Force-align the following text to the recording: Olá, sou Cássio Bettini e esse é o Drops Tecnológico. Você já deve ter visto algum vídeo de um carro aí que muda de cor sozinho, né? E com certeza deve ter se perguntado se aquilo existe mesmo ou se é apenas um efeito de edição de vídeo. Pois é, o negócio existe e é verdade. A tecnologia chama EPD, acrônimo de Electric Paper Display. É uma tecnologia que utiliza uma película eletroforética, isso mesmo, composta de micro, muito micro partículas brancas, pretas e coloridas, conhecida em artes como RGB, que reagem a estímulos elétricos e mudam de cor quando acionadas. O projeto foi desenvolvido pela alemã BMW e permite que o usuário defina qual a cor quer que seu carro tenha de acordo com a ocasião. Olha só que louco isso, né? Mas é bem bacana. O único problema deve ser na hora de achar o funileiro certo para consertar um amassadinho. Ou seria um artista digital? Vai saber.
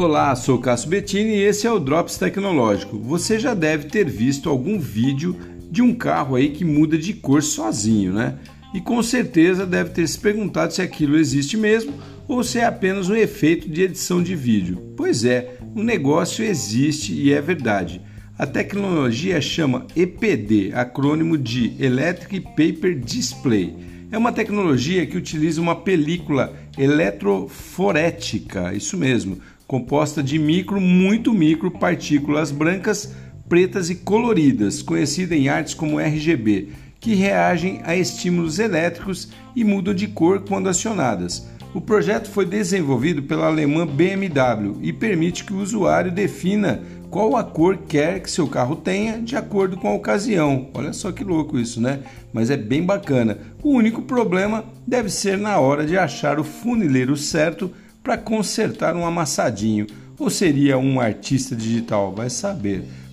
Olá, 0.00 0.32
sou 0.36 0.58
Cássio 0.58 0.90
Bettini 0.90 1.34
e 1.34 1.42
esse 1.42 1.66
é 1.66 1.72
o 1.72 1.80
Drops 1.80 2.16
Tecnológico. 2.16 2.96
Você 3.00 3.36
já 3.36 3.52
deve 3.52 3.88
ter 3.88 4.08
visto 4.08 4.48
algum 4.48 4.78
vídeo 4.78 5.36
de 5.68 5.82
um 5.82 5.92
carro 5.92 6.36
aí 6.36 6.50
que 6.50 6.64
muda 6.64 6.96
de 6.96 7.12
cor 7.12 7.42
sozinho, 7.42 8.12
né? 8.12 8.38
E 8.72 8.80
com 8.80 9.02
certeza 9.02 9.66
deve 9.66 9.90
ter 9.90 10.06
se 10.06 10.16
perguntado 10.16 10.72
se 10.72 10.80
aquilo 10.80 11.16
existe 11.16 11.56
mesmo 11.56 11.94
ou 12.28 12.44
se 12.44 12.60
é 12.60 12.64
apenas 12.64 13.10
um 13.10 13.16
efeito 13.16 13.68
de 13.68 13.82
edição 13.82 14.22
de 14.22 14.36
vídeo. 14.36 14.94
Pois 14.96 15.24
é, 15.24 15.58
o 15.74 15.82
negócio 15.82 16.44
existe 16.44 17.12
e 17.12 17.32
é 17.32 17.40
verdade. 17.40 18.00
A 18.38 18.46
tecnologia 18.46 19.40
chama 19.40 19.84
EPD, 19.96 20.70
acrônimo 20.74 21.36
de 21.36 21.74
Electric 21.76 22.46
Paper 22.50 22.96
Display. 23.00 23.74
É 24.10 24.16
uma 24.16 24.32
tecnologia 24.32 25.06
que 25.06 25.18
utiliza 25.18 25.60
uma 25.60 25.76
película 25.76 26.54
eletroforética, 26.78 28.72
isso 28.72 28.96
mesmo, 28.96 29.38
composta 29.66 30.22
de 30.22 30.38
micro, 30.38 30.80
muito 30.80 31.34
micro 31.34 31.70
partículas 31.70 32.50
brancas, 32.50 33.14
pretas 33.50 33.90
e 33.90 33.96
coloridas, 33.96 34.80
conhecida 34.80 35.36
em 35.36 35.48
artes 35.50 35.74
como 35.74 36.00
RGB, 36.00 36.68
que 37.08 37.14
reagem 37.14 37.80
a 37.84 37.96
estímulos 37.96 38.58
elétricos 38.58 39.30
e 39.56 39.64
mudam 39.64 39.94
de 39.94 40.06
cor 40.06 40.44
quando 40.46 40.68
acionadas. 40.68 41.48
O 41.72 41.80
projeto 41.80 42.28
foi 42.28 42.44
desenvolvido 42.44 43.22
pela 43.22 43.46
alemã 43.46 43.86
BMW 43.86 44.76
e 44.82 44.92
permite 44.92 45.42
que 45.42 45.54
o 45.54 45.60
usuário 45.62 46.12
defina 46.12 46.82
qual 47.08 47.34
a 47.34 47.42
cor 47.42 47.78
quer 47.88 48.20
que 48.20 48.30
seu 48.30 48.46
carro 48.46 48.76
tenha 48.76 49.22
de 49.22 49.36
acordo 49.36 49.74
com 49.78 49.88
a 49.88 49.94
ocasião. 49.94 50.68
Olha 50.74 50.92
só 50.92 51.10
que 51.10 51.24
louco 51.24 51.58
isso, 51.58 51.80
né? 51.80 52.00
Mas 52.30 52.50
é 52.50 52.58
bem 52.58 52.82
bacana. 52.82 53.38
O 53.62 53.70
único 53.70 54.02
problema 54.02 54.66
deve 54.86 55.08
ser 55.08 55.38
na 55.38 55.58
hora 55.58 55.86
de 55.86 55.96
achar 55.96 56.38
o 56.38 56.44
funileiro 56.44 57.16
certo 57.16 57.70
para 58.02 58.18
consertar 58.18 58.94
um 58.94 59.06
amassadinho. 59.06 59.86
Ou 60.18 60.28
seria 60.28 60.76
um 60.76 61.00
artista 61.00 61.56
digital? 61.56 62.14
Vai 62.14 62.28
saber. 62.28 62.84